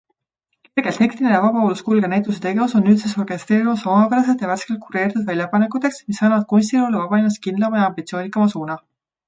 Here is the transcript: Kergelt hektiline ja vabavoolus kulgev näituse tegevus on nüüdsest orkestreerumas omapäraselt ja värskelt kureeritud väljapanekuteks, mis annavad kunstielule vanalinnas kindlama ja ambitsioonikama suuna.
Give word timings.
Kergelt 0.77 1.01
hektiline 1.01 1.33
ja 1.35 1.41
vabavoolus 1.43 1.83
kulgev 1.89 2.09
näituse 2.13 2.41
tegevus 2.45 2.73
on 2.79 2.85
nüüdsest 2.87 3.19
orkestreerumas 3.25 3.85
omapäraselt 3.93 4.43
ja 4.47 4.51
värskelt 4.53 4.81
kureeritud 4.87 5.29
väljapanekuteks, 5.31 6.03
mis 6.11 6.25
annavad 6.25 6.51
kunstielule 6.57 7.05
vanalinnas 7.05 7.41
kindlama 7.49 7.83
ja 7.83 7.89
ambitsioonikama 7.93 8.53
suuna. 8.59 8.83